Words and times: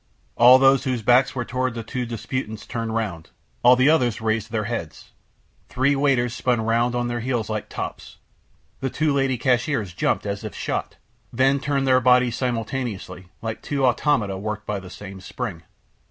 All 0.35 0.57
those 0.57 0.85
whose 0.85 1.03
backs 1.03 1.35
were 1.35 1.45
toward 1.45 1.75
the 1.75 1.83
two 1.83 2.07
disputants 2.07 2.65
turned 2.65 2.95
round; 2.95 3.29
all 3.61 3.75
the 3.75 3.87
others 3.91 4.19
raised 4.19 4.49
their 4.51 4.63
heads; 4.63 5.11
three 5.69 5.95
waiters 5.95 6.33
spun 6.33 6.59
round 6.61 6.95
on 6.95 7.07
their 7.07 7.19
heels 7.19 7.51
like 7.51 7.69
tops; 7.69 8.17
the 8.79 8.89
two 8.89 9.13
lady 9.13 9.37
cashiers 9.37 9.93
jumped, 9.93 10.25
as 10.25 10.43
if 10.43 10.55
shot, 10.55 10.95
then 11.31 11.59
turned 11.59 11.85
their 11.87 12.01
bodies 12.01 12.35
simultaneously, 12.35 13.27
like 13.43 13.61
two 13.61 13.85
automata 13.85 14.39
worked 14.39 14.65
by 14.65 14.79
the 14.79 14.89
same 14.89 15.21
spring. 15.21 15.61